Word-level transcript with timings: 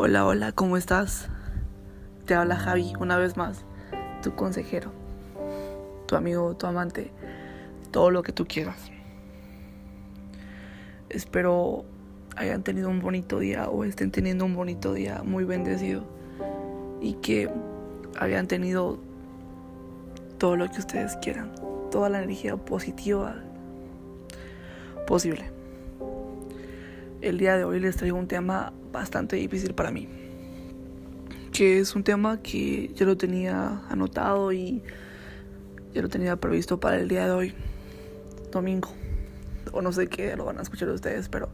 Hola, 0.00 0.24
hola, 0.26 0.52
¿cómo 0.52 0.76
estás? 0.76 1.26
Te 2.24 2.32
habla 2.36 2.54
Javi 2.54 2.92
una 3.00 3.16
vez 3.16 3.36
más, 3.36 3.64
tu 4.22 4.36
consejero, 4.36 4.92
tu 6.06 6.14
amigo, 6.14 6.54
tu 6.54 6.68
amante, 6.68 7.10
todo 7.90 8.12
lo 8.12 8.22
que 8.22 8.30
tú 8.30 8.46
quieras. 8.46 8.92
Espero 11.08 11.84
hayan 12.36 12.62
tenido 12.62 12.88
un 12.88 13.00
bonito 13.00 13.40
día 13.40 13.68
o 13.68 13.82
estén 13.82 14.12
teniendo 14.12 14.44
un 14.44 14.54
bonito 14.54 14.92
día 14.92 15.24
muy 15.24 15.42
bendecido 15.42 16.04
y 17.00 17.14
que 17.14 17.50
hayan 18.20 18.46
tenido 18.46 19.00
todo 20.38 20.54
lo 20.54 20.70
que 20.70 20.78
ustedes 20.78 21.16
quieran, 21.16 21.50
toda 21.90 22.08
la 22.08 22.22
energía 22.22 22.56
positiva 22.56 23.34
posible. 25.08 25.57
El 27.20 27.36
día 27.36 27.56
de 27.56 27.64
hoy 27.64 27.80
les 27.80 27.96
traigo 27.96 28.16
un 28.16 28.28
tema 28.28 28.72
bastante 28.92 29.34
difícil 29.34 29.74
para 29.74 29.90
mí, 29.90 30.08
que 31.52 31.80
es 31.80 31.96
un 31.96 32.04
tema 32.04 32.40
que 32.40 32.92
yo 32.94 33.06
lo 33.06 33.16
tenía 33.16 33.82
anotado 33.88 34.52
y 34.52 34.84
ya 35.92 36.00
lo 36.00 36.08
tenía 36.08 36.36
previsto 36.36 36.78
para 36.78 37.00
el 37.00 37.08
día 37.08 37.24
de 37.24 37.32
hoy, 37.32 37.54
domingo, 38.52 38.90
o 39.72 39.82
no 39.82 39.90
sé 39.90 40.06
qué 40.06 40.36
lo 40.36 40.44
van 40.44 40.58
a 40.58 40.62
escuchar 40.62 40.88
ustedes, 40.90 41.28
pero 41.28 41.48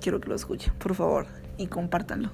quiero 0.00 0.20
que 0.20 0.28
lo 0.30 0.34
escuchen, 0.34 0.74
por 0.80 0.96
favor, 0.96 1.26
y 1.58 1.68
compártanlo. 1.68 2.30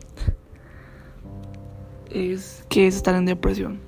Es 2.10 2.64
que 2.70 2.86
es 2.86 2.96
estar 2.96 3.14
en 3.14 3.26
depresión. 3.26 3.78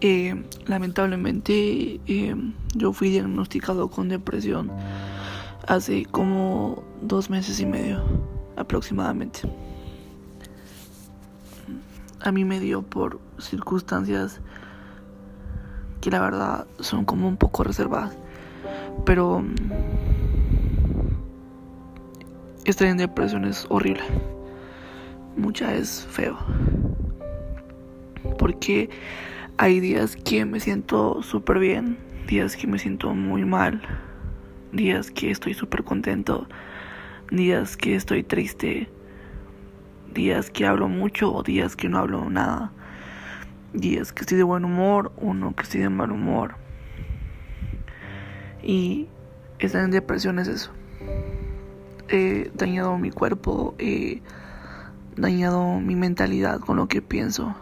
Eh, 0.00 0.42
lamentablemente 0.66 2.00
eh, 2.06 2.34
yo 2.74 2.92
fui 2.92 3.10
diagnosticado 3.10 3.88
con 3.88 4.08
depresión 4.08 4.72
hace 5.66 6.04
como 6.06 6.82
dos 7.00 7.30
meses 7.30 7.60
y 7.60 7.66
medio 7.66 8.02
aproximadamente. 8.56 9.40
A 12.20 12.32
mí 12.32 12.44
me 12.44 12.60
dio 12.60 12.82
por 12.82 13.20
circunstancias 13.38 14.40
que 16.00 16.10
la 16.10 16.20
verdad 16.20 16.66
son 16.80 17.04
como 17.04 17.28
un 17.28 17.36
poco 17.36 17.64
reservadas. 17.64 18.16
Pero 19.04 19.44
estar 22.64 22.88
en 22.88 22.96
depresión 22.96 23.44
es 23.44 23.66
horrible. 23.68 24.02
Mucha 25.36 25.74
es 25.74 26.06
feo. 26.10 26.38
Porque 28.38 28.88
hay 29.58 29.80
días 29.80 30.16
que 30.16 30.44
me 30.44 30.60
siento 30.60 31.22
súper 31.22 31.58
bien, 31.58 31.98
días 32.26 32.56
que 32.56 32.66
me 32.66 32.78
siento 32.78 33.14
muy 33.14 33.44
mal, 33.44 33.82
días 34.74 35.10
que 35.10 35.30
estoy 35.30 35.54
súper 35.54 35.84
contento, 35.84 36.46
días 37.30 37.76
que 37.76 37.94
estoy 37.94 38.22
triste, 38.22 38.88
días 40.12 40.50
que 40.50 40.66
hablo 40.66 40.88
mucho 40.88 41.32
o 41.32 41.42
días 41.42 41.76
que 41.76 41.88
no 41.88 41.98
hablo 41.98 42.28
nada, 42.28 42.72
días 43.72 44.12
que 44.12 44.20
estoy 44.22 44.38
de 44.38 44.44
buen 44.44 44.64
humor, 44.64 45.12
uno 45.16 45.54
que 45.54 45.62
estoy 45.62 45.80
de 45.80 45.88
mal 45.88 46.10
humor. 46.10 46.56
Y 48.62 49.08
estar 49.58 49.84
en 49.84 49.90
depresión 49.90 50.38
es 50.38 50.48
eso. 50.48 50.70
He 52.08 52.50
dañado 52.54 52.98
mi 52.98 53.10
cuerpo, 53.10 53.74
he 53.78 54.20
dañado 55.16 55.80
mi 55.80 55.96
mentalidad 55.96 56.60
con 56.60 56.76
lo 56.76 56.88
que 56.88 57.00
pienso. 57.00 57.54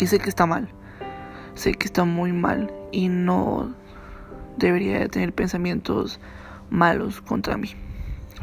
Y 0.00 0.06
sé 0.06 0.18
que 0.18 0.28
está 0.28 0.46
mal 0.46 0.72
sé 1.54 1.74
que 1.74 1.86
está 1.86 2.04
muy 2.04 2.32
mal 2.32 2.72
y 2.90 3.08
no 3.08 3.74
debería 4.56 5.06
tener 5.08 5.34
pensamientos 5.34 6.20
malos 6.70 7.20
contra 7.20 7.56
mí, 7.56 7.70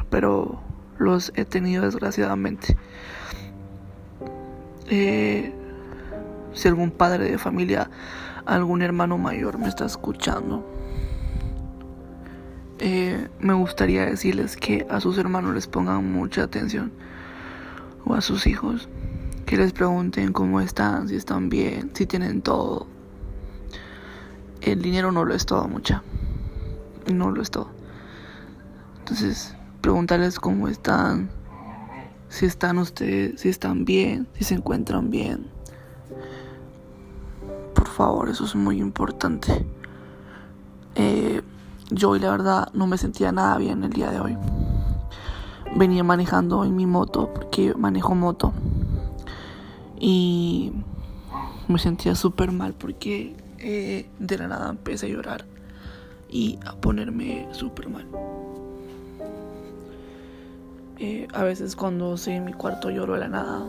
pero 0.10 0.62
los 0.98 1.32
he 1.36 1.46
tenido 1.46 1.84
desgraciadamente. 1.84 2.78
Eh, 4.90 5.54
si 6.54 6.68
algún 6.68 6.92
padre 6.92 7.30
de 7.32 7.38
familia, 7.38 7.90
algún 8.46 8.82
hermano 8.82 9.18
mayor 9.18 9.58
me 9.58 9.68
está 9.68 9.86
escuchando, 9.86 10.66
eh, 12.80 13.28
me 13.40 13.54
gustaría 13.54 14.06
decirles 14.06 14.56
que 14.56 14.86
a 14.90 15.02
sus 15.02 15.18
hermanos 15.18 15.54
les 15.56 15.68
pongan 15.68 16.12
mucha 16.12 16.44
atención 16.44 16.92
o 18.06 18.14
a 18.14 18.22
sus 18.22 18.48
hijos, 18.48 18.88
que 19.46 19.58
les 19.58 19.74
pregunten 19.74 20.34
cómo 20.34 20.62
están, 20.62 21.08
si 21.08 21.16
están 21.16 21.50
bien, 21.50 21.92
si 21.94 22.06
tienen 22.06 22.42
todo, 22.42 22.88
el 24.62 24.82
dinero 24.82 25.12
no 25.12 25.24
lo 25.24 25.34
es 25.34 25.46
todo, 25.46 25.68
mucha. 25.68 26.04
No 27.12 27.32
lo 27.32 27.42
es 27.42 27.52
todo. 27.52 27.77
Entonces, 29.10 29.56
preguntarles 29.80 30.38
cómo 30.38 30.68
están, 30.68 31.30
si 32.28 32.46
están 32.46 32.78
ustedes, 32.78 33.40
si 33.40 33.48
están 33.48 33.86
bien, 33.86 34.28
si 34.34 34.44
se 34.44 34.56
encuentran 34.56 35.10
bien. 35.10 35.48
Por 37.74 37.88
favor, 37.88 38.28
eso 38.28 38.44
es 38.44 38.54
muy 38.54 38.82
importante. 38.82 39.66
Eh, 40.96 41.42
yo 41.90 42.10
hoy 42.10 42.20
la 42.20 42.32
verdad 42.32 42.70
no 42.74 42.86
me 42.86 42.98
sentía 42.98 43.32
nada 43.32 43.58
bien 43.58 43.82
el 43.86 43.92
día 43.92 44.12
de 44.12 44.20
hoy. 44.20 44.38
Venía 45.74 46.04
manejando 46.04 46.66
en 46.66 46.76
mi 46.76 46.86
moto, 46.86 47.34
porque 47.34 47.74
manejo 47.76 48.14
moto. 48.14 48.52
Y 49.98 50.74
me 51.70 51.80
sentía 51.80 52.14
súper 52.14 52.52
mal 52.52 52.74
porque 52.74 53.38
eh, 53.58 54.10
de 54.20 54.38
la 54.38 54.50
nada 54.50 54.70
empecé 54.72 55.06
a 55.06 55.10
llorar 55.10 55.46
y 56.30 56.60
a 56.66 56.76
ponerme 56.76 57.48
súper 57.54 57.88
mal. 57.88 58.06
A 61.34 61.44
veces 61.44 61.76
cuando 61.76 62.16
estoy 62.16 62.34
en 62.34 62.46
mi 62.46 62.54
cuarto 62.54 62.90
lloro 62.90 63.14
de 63.14 63.20
la 63.20 63.28
nada, 63.28 63.66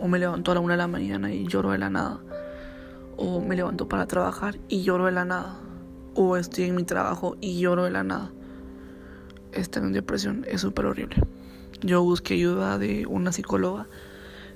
o 0.00 0.08
me 0.08 0.18
levanto 0.18 0.50
a 0.50 0.54
la 0.54 0.60
una 0.60 0.74
de 0.74 0.78
la 0.78 0.88
mañana 0.88 1.32
y 1.32 1.46
lloro 1.46 1.70
de 1.70 1.78
la 1.78 1.90
nada, 1.90 2.20
o 3.16 3.40
me 3.40 3.56
levanto 3.56 3.88
para 3.88 4.06
trabajar 4.06 4.58
y 4.68 4.82
lloro 4.82 5.06
de 5.06 5.12
la 5.12 5.24
nada, 5.24 5.58
o 6.14 6.36
estoy 6.36 6.64
en 6.64 6.74
mi 6.74 6.84
trabajo 6.84 7.36
y 7.40 7.60
lloro 7.60 7.84
de 7.84 7.90
la 7.90 8.04
nada. 8.04 8.32
Estar 9.52 9.82
en 9.82 9.92
depresión 9.92 10.44
es 10.48 10.60
súper 10.60 10.86
horrible. 10.86 11.22
Yo 11.82 12.02
busqué 12.02 12.34
ayuda 12.34 12.78
de 12.78 13.06
una 13.06 13.32
psicóloga 13.32 13.86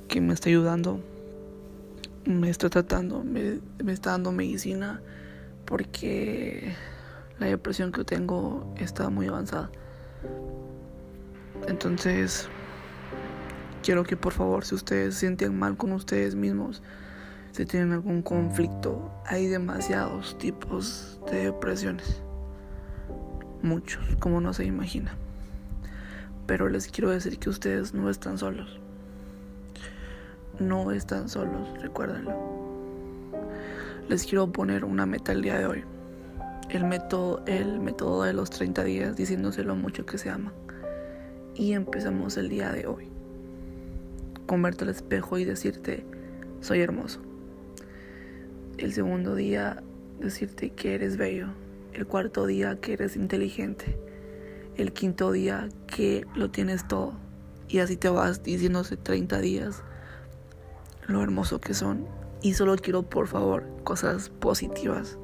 que 0.09 0.21
me 0.21 0.35
está 0.35 0.49
ayudando 0.49 1.01
me 2.25 2.51
está 2.51 2.71
tratando, 2.71 3.25
me, 3.25 3.61
está 3.93 4.13
dando 4.13 4.33
medicina 4.33 5.01
porque 5.65 6.75
la 7.39 7.47
depresión 7.47 7.93
que 7.93 8.05
tengo 8.05 8.73
está 8.79 9.09
muy 9.11 9.27
avanzada. 9.27 9.71
Entonces, 11.69 12.49
quiero 13.83 14.05
que 14.05 14.17
por 14.17 14.33
favor, 14.33 14.65
si 14.65 14.75
ustedes 14.75 15.15
se 15.15 15.21
sienten 15.21 15.59
mal 15.59 15.77
con 15.77 15.93
ustedes 15.93 16.35
mismos, 16.35 16.83
si 17.53 17.67
tienen 17.67 17.93
algún 17.93 18.23
conflicto, 18.23 19.11
hay 19.27 19.47
demasiados 19.47 20.37
tipos 20.39 21.21
de 21.31 21.45
depresiones. 21.45 22.23
Muchos, 23.63 24.05
como 24.19 24.41
no 24.41 24.53
se 24.53 24.65
imagina. 24.65 25.17
Pero 26.47 26.69
les 26.69 26.89
quiero 26.89 27.11
decir 27.11 27.39
que 27.39 27.51
ustedes 27.51 27.95
no 27.95 28.11
están 28.11 28.39
solos 28.39 28.83
no 30.63 30.93
están 30.93 31.29
solos, 31.29 31.69
recuérdenlo. 31.81 32.33
Les 34.09 34.25
quiero 34.25 34.51
poner 34.51 34.85
una 34.85 35.07
meta 35.07 35.33
el 35.33 35.43
día 35.43 35.59
de 35.59 35.67
hoy. 35.67 35.85
El 36.69 36.85
método, 36.85 37.43
el 37.47 37.81
método 37.81 38.23
de 38.23 38.33
los 38.33 38.51
30 38.51 38.85
días 38.85 39.17
diciéndose 39.17 39.65
lo 39.65 39.77
mucho 39.77 40.07
que 40.07 40.19
se 40.19 40.31
ama. 40.31 40.53
Y 41.55 41.73
empezamos 41.73 42.39
el 42.39 42.49
día 42.49 42.73
de 42.73 42.87
hoy. 42.87 43.09
Con 44.47 44.63
verte 44.63 44.85
al 44.85 44.91
espejo 44.91 45.39
y 45.39 45.45
decirte, 45.45 46.05
soy 46.61 46.81
hermoso. 46.81 47.21
El 48.79 48.95
segundo 48.95 49.35
día, 49.35 49.83
decirte 50.19 50.71
que 50.71 50.95
eres 50.95 51.19
bello. 51.19 51.49
El 51.93 52.07
cuarto 52.07 52.47
día, 52.47 52.81
que 52.81 52.95
eres 52.95 53.17
inteligente. 53.17 53.99
El 54.77 54.95
quinto 54.95 55.31
día, 55.31 55.69
que 55.87 56.27
lo 56.35 56.51
tienes 56.51 56.89
todo. 56.89 57.13
Y 57.69 57.81
así 57.81 57.97
te 57.97 58.09
vas 58.09 58.43
diciéndose 58.43 58.97
30 58.97 59.41
días 59.41 59.83
lo 61.07 61.23
hermoso 61.23 61.61
que 61.61 61.75
son. 61.75 62.07
Y 62.41 62.55
solo 62.55 62.77
quiero, 62.77 63.03
por 63.03 63.27
favor, 63.27 63.65
cosas 63.85 64.31
positivas. 64.31 65.19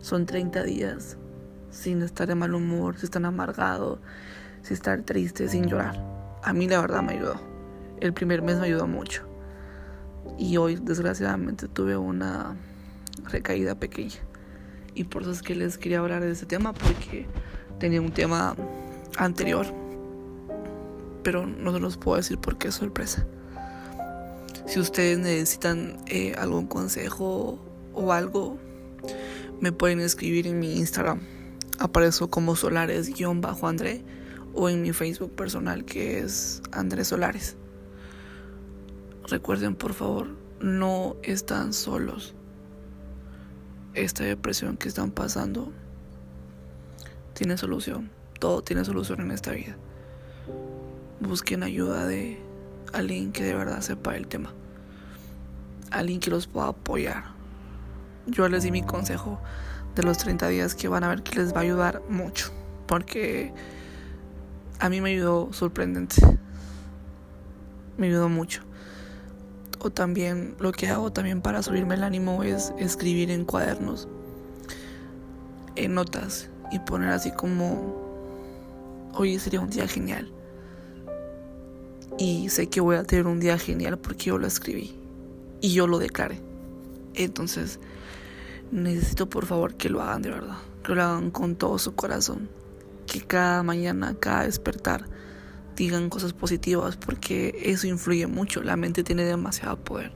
Son 0.00 0.24
30 0.24 0.62
días 0.62 1.18
sin 1.70 2.02
estar 2.02 2.26
de 2.26 2.34
mal 2.34 2.54
humor, 2.54 2.96
sin 2.96 3.04
estar 3.04 3.24
amargado, 3.24 4.00
sin 4.62 4.74
estar 4.74 5.02
triste, 5.02 5.48
sin 5.48 5.66
llorar. 5.66 6.02
A 6.42 6.52
mí 6.52 6.68
la 6.68 6.80
verdad 6.80 7.02
me 7.02 7.14
ayudó. 7.14 7.40
El 8.00 8.12
primer 8.12 8.42
mes 8.42 8.58
me 8.58 8.66
ayudó 8.66 8.86
mucho. 8.86 9.24
Y 10.38 10.56
hoy 10.56 10.76
desgraciadamente 10.76 11.68
tuve 11.68 11.96
una 11.96 12.56
recaída 13.30 13.74
pequeña. 13.74 14.16
Y 14.94 15.04
por 15.04 15.22
eso 15.22 15.30
es 15.30 15.42
que 15.42 15.54
les 15.54 15.78
quería 15.78 15.98
hablar 15.98 16.22
de 16.22 16.32
ese 16.32 16.46
tema 16.46 16.72
porque 16.72 17.26
tenía 17.78 18.00
un 18.00 18.12
tema 18.12 18.56
anterior. 19.16 19.66
Pero 21.22 21.46
no 21.46 21.72
se 21.72 21.80
los 21.80 21.96
puedo 21.96 22.16
decir 22.16 22.38
porque 22.38 22.68
es 22.68 22.74
sorpresa. 22.74 23.26
Si 24.66 24.78
ustedes 24.78 25.18
necesitan 25.18 25.96
eh, 26.06 26.34
algún 26.38 26.66
consejo 26.66 27.58
o 27.92 28.12
algo, 28.12 28.56
me 29.60 29.72
pueden 29.72 30.00
escribir 30.00 30.46
en 30.46 30.58
mi 30.58 30.76
Instagram, 30.78 31.20
aparezco 31.78 32.30
como 32.30 32.56
Solares-André 32.56 34.02
o 34.54 34.68
en 34.68 34.82
mi 34.82 34.92
Facebook 34.92 35.34
personal 35.34 35.84
que 35.84 36.18
es 36.20 36.62
Andrés 36.72 37.08
Solares. 37.08 37.56
Recuerden 39.28 39.74
por 39.74 39.94
favor, 39.94 40.28
no 40.60 41.16
están 41.22 41.72
solos. 41.72 42.34
Esta 43.94 44.24
depresión 44.24 44.76
que 44.76 44.88
están 44.88 45.10
pasando 45.10 45.72
tiene 47.34 47.56
solución. 47.56 48.10
Todo 48.38 48.62
tiene 48.62 48.84
solución 48.84 49.20
en 49.20 49.30
esta 49.30 49.52
vida. 49.52 49.76
Busquen 51.20 51.62
ayuda 51.62 52.06
de 52.06 52.38
alguien 52.92 53.32
que 53.32 53.42
de 53.44 53.54
verdad 53.54 53.80
sepa 53.80 54.16
el 54.16 54.26
tema. 54.26 54.52
Alguien 55.90 56.20
que 56.20 56.30
los 56.30 56.46
pueda 56.46 56.68
apoyar. 56.68 57.24
Yo 58.26 58.48
les 58.48 58.62
di 58.62 58.70
mi 58.70 58.82
consejo 58.82 59.40
de 59.94 60.02
los 60.02 60.18
30 60.18 60.48
días 60.48 60.74
que 60.74 60.88
van 60.88 61.04
a 61.04 61.08
ver 61.08 61.22
que 61.22 61.38
les 61.38 61.52
va 61.52 61.58
a 61.58 61.62
ayudar 61.62 62.02
mucho. 62.08 62.50
Porque 62.86 63.52
a 64.80 64.88
mí 64.88 65.00
me 65.00 65.10
ayudó 65.10 65.52
sorprendente. 65.52 66.16
Me 67.98 68.06
ayudó 68.06 68.28
mucho. 68.28 68.62
O 69.78 69.90
también 69.90 70.56
lo 70.58 70.72
que 70.72 70.88
hago 70.88 71.12
también 71.12 71.42
para 71.42 71.62
subirme 71.62 71.94
el 71.94 72.02
ánimo 72.02 72.42
es 72.42 72.72
escribir 72.78 73.30
en 73.30 73.44
cuadernos, 73.44 74.08
en 75.76 75.94
notas 75.94 76.50
y 76.72 76.78
poner 76.80 77.10
así 77.10 77.30
como, 77.30 77.94
hoy 79.14 79.38
sería 79.38 79.60
un 79.60 79.70
día 79.70 79.86
genial. 79.86 80.30
Y 82.18 82.48
sé 82.48 82.68
que 82.68 82.80
voy 82.80 82.96
a 82.96 83.04
tener 83.04 83.26
un 83.26 83.40
día 83.40 83.58
genial 83.58 83.98
porque 83.98 84.24
yo 84.24 84.38
lo 84.38 84.46
escribí 84.46 84.94
y 85.60 85.72
yo 85.72 85.86
lo 85.86 85.98
declaré. 85.98 86.40
Entonces, 87.14 87.80
necesito 88.70 89.28
por 89.28 89.46
favor 89.46 89.74
que 89.74 89.88
lo 89.88 90.02
hagan 90.02 90.22
de 90.22 90.30
verdad, 90.30 90.58
que 90.84 90.94
lo 90.94 91.02
hagan 91.02 91.30
con 91.30 91.56
todo 91.56 91.78
su 91.78 91.94
corazón, 91.94 92.48
que 93.10 93.20
cada 93.20 93.64
mañana, 93.64 94.14
cada 94.20 94.44
despertar, 94.44 95.04
digan 95.74 96.10
cosas 96.10 96.32
positivas 96.32 96.96
porque 96.96 97.60
eso 97.64 97.88
influye 97.88 98.28
mucho, 98.28 98.62
la 98.62 98.76
mente 98.76 99.02
tiene 99.02 99.24
demasiado 99.24 99.76
poder. 99.82 100.12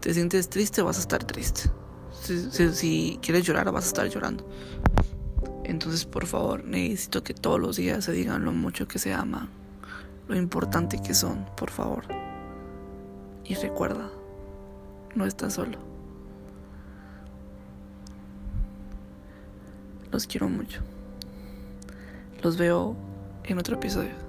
Te 0.00 0.14
sientes 0.14 0.48
triste, 0.48 0.80
vas 0.80 0.96
a 0.96 1.00
estar 1.00 1.22
triste. 1.24 1.70
Si, 2.72 3.18
quieres 3.20 3.44
llorar, 3.44 3.70
vas 3.70 3.84
a 3.84 3.88
estar 3.88 4.08
llorando. 4.08 4.48
Entonces, 5.64 6.06
por 6.06 6.26
favor, 6.26 6.64
necesito 6.64 7.22
que 7.22 7.34
todos 7.34 7.60
los 7.60 7.76
días 7.76 8.06
se 8.06 8.12
digan 8.12 8.42
lo 8.42 8.52
mucho 8.52 8.88
que 8.88 8.98
se 8.98 9.12
aman, 9.12 9.50
lo 10.28 10.34
importante 10.34 11.02
que 11.02 11.12
son, 11.12 11.44
por 11.58 11.70
favor. 11.70 12.04
Y 13.44 13.54
recuerda, 13.54 14.08
no 15.14 15.26
estás 15.26 15.54
solo. 15.54 15.76
Los 20.10 20.26
quiero 20.26 20.48
mucho. 20.48 20.80
Los 22.42 22.56
veo 22.56 22.96
en 23.44 23.58
otro 23.58 23.76
episodio. 23.76 24.27